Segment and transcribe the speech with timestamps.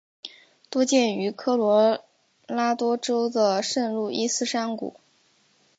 [0.71, 2.03] 多见于科罗
[2.47, 4.95] 拉多州的圣路易斯山谷。